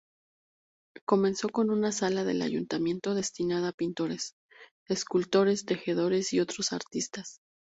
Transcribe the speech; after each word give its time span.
Comenzó 1.05 1.49
con 1.49 1.69
una 1.69 1.91
sala 1.91 2.23
del 2.23 2.41
ayuntamiento 2.41 3.13
destinada 3.13 3.67
a 3.67 3.71
pintores, 3.71 4.33
escultores, 4.87 5.63
tejedores 5.65 6.33
y 6.33 6.39
otros 6.39 6.73
artistas. 6.73 7.39